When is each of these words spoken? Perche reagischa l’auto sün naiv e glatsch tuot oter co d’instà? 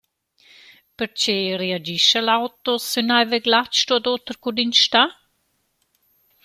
Perche 0.97 1.35
reagischa 1.61 2.19
l’auto 2.25 2.71
sün 2.89 3.07
naiv 3.09 3.29
e 3.37 3.39
glatsch 3.45 3.81
tuot 3.87 4.05
oter 4.13 4.35
co 4.41 4.49
d’instà? 4.55 5.03